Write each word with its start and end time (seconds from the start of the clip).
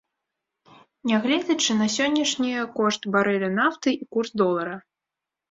Нягледзячы 1.11 1.75
на 1.81 1.87
сённяшнія 1.97 2.65
кошт 2.81 3.01
барэля 3.17 3.53
нафты 3.61 3.95
і 4.01 4.11
курс 4.17 4.29
долара. 4.45 4.75